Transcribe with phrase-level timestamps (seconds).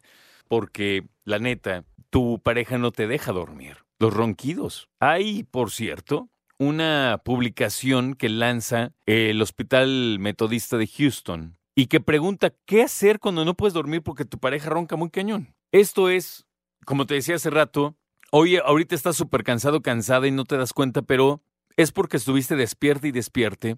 [0.48, 3.78] Porque, la neta, tu pareja no te deja dormir.
[4.00, 4.90] Los ronquidos.
[5.00, 12.54] Hay, por cierto, una publicación que lanza el Hospital Metodista de Houston y que pregunta
[12.66, 15.54] qué hacer cuando no puedes dormir porque tu pareja ronca muy cañón.
[15.72, 16.46] Esto es,
[16.86, 17.96] como te decía hace rato,
[18.32, 21.42] hoy ahorita estás súper cansado, cansada y no te das cuenta, pero
[21.76, 23.78] es porque estuviste despierta y despierte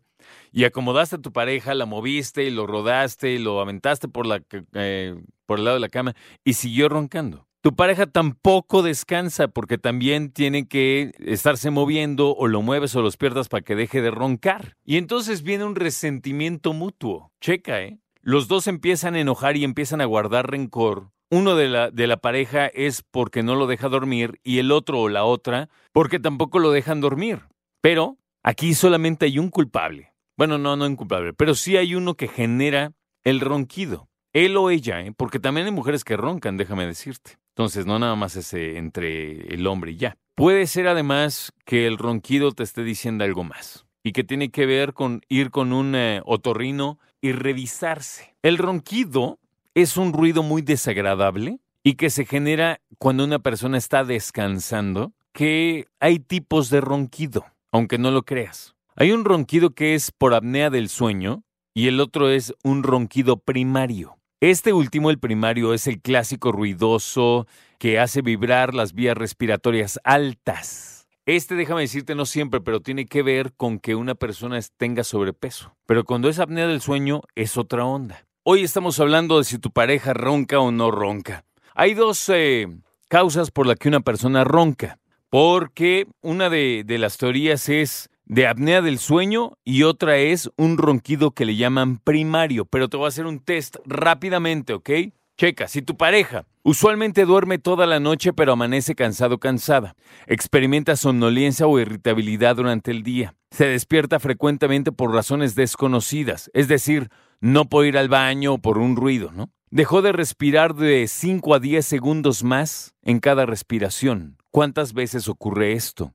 [0.51, 4.43] y acomodaste a tu pareja, la moviste y lo rodaste y lo aventaste por, la,
[4.73, 7.46] eh, por el lado de la cama y siguió roncando.
[7.61, 13.07] Tu pareja tampoco descansa porque también tiene que estarse moviendo o lo mueves o lo
[13.07, 14.77] despiertas para que deje de roncar.
[14.85, 17.31] Y entonces viene un resentimiento mutuo.
[17.41, 17.99] Checa, ¿eh?
[18.21, 21.11] Los dos empiezan a enojar y empiezan a guardar rencor.
[21.29, 25.01] Uno de la, de la pareja es porque no lo deja dormir y el otro
[25.01, 27.41] o la otra porque tampoco lo dejan dormir.
[27.81, 30.13] Pero aquí solamente hay un culpable.
[30.37, 34.07] Bueno, no, no un culpable, pero sí hay uno que genera el ronquido.
[34.31, 35.11] Él o ella, ¿eh?
[35.17, 37.39] porque también hay mujeres que roncan, déjame decirte.
[37.57, 40.15] Entonces, no nada más es entre el hombre y ya.
[40.35, 44.67] Puede ser además que el ronquido te esté diciendo algo más y que tiene que
[44.67, 48.35] ver con ir con un eh, otorrino y revisarse.
[48.43, 49.39] El ronquido
[49.73, 55.87] es un ruido muy desagradable y que se genera cuando una persona está descansando, que
[55.99, 58.75] hay tipos de ronquido, aunque no lo creas.
[58.95, 61.41] Hay un ronquido que es por apnea del sueño
[61.73, 64.19] y el otro es un ronquido primario.
[64.39, 67.47] Este último, el primario, es el clásico ruidoso
[67.79, 71.07] que hace vibrar las vías respiratorias altas.
[71.25, 75.75] Este, déjame decirte, no siempre, pero tiene que ver con que una persona tenga sobrepeso.
[75.87, 78.27] Pero cuando es apnea del sueño, es otra onda.
[78.43, 81.43] Hoy estamos hablando de si tu pareja ronca o no ronca.
[81.73, 82.67] Hay dos eh,
[83.07, 84.99] causas por las que una persona ronca.
[85.29, 90.77] Porque una de, de las teorías es de apnea del sueño y otra es un
[90.77, 92.65] ronquido que le llaman primario.
[92.65, 94.89] Pero te voy a hacer un test rápidamente, ¿ok?
[95.37, 99.95] Checa, si tu pareja usualmente duerme toda la noche pero amanece cansado cansada,
[100.25, 107.09] experimenta somnolencia o irritabilidad durante el día, se despierta frecuentemente por razones desconocidas, es decir,
[107.39, 109.49] no por ir al baño o por un ruido, ¿no?
[109.69, 114.37] Dejó de respirar de 5 a 10 segundos más en cada respiración.
[114.49, 116.13] ¿Cuántas veces ocurre esto?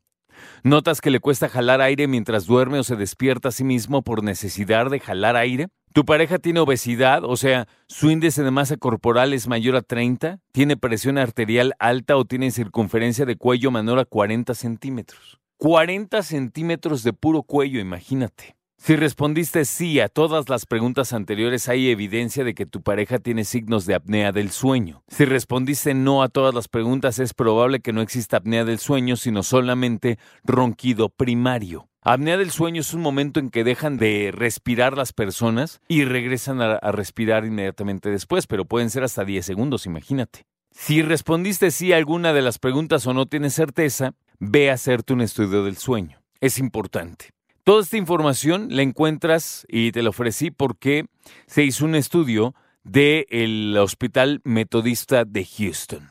[0.63, 4.23] ¿Notas que le cuesta jalar aire mientras duerme o se despierta a sí mismo por
[4.23, 5.69] necesidad de jalar aire?
[5.93, 10.39] ¿Tu pareja tiene obesidad, o sea, su índice de masa corporal es mayor a 30?
[10.51, 15.39] ¿Tiene presión arterial alta o tiene circunferencia de cuello menor a 40 centímetros?
[15.59, 18.57] 40 centímetros de puro cuello, imagínate.
[18.85, 23.45] Si respondiste sí a todas las preguntas anteriores, hay evidencia de que tu pareja tiene
[23.45, 25.05] signos de apnea del sueño.
[25.07, 29.15] Si respondiste no a todas las preguntas, es probable que no exista apnea del sueño,
[29.15, 31.89] sino solamente ronquido primario.
[32.01, 36.61] Apnea del sueño es un momento en que dejan de respirar las personas y regresan
[36.61, 40.43] a, a respirar inmediatamente después, pero pueden ser hasta 10 segundos, imagínate.
[40.73, 45.13] Si respondiste sí a alguna de las preguntas o no tienes certeza, ve a hacerte
[45.13, 46.21] un estudio del sueño.
[46.41, 47.31] Es importante.
[47.65, 51.07] Toda esta información la encuentras y te la ofrecí porque
[51.47, 56.11] se hizo un estudio del Hospital Metodista de Houston.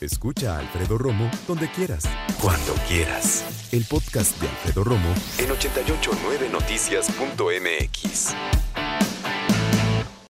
[0.00, 2.10] Escucha a Alfredo Romo donde quieras,
[2.40, 3.70] cuando quieras.
[3.72, 8.34] El podcast de Alfredo Romo en 889noticias.mx.